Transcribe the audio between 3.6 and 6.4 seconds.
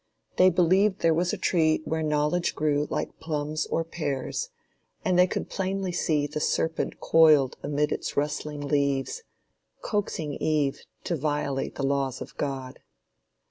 or pears; and they could plainly see the